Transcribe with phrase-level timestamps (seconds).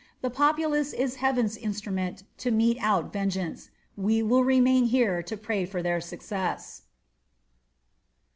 [0.23, 3.69] The populace is heaven's instrument to mete out vengeance.
[3.95, 6.81] We will remain here to pray for their success."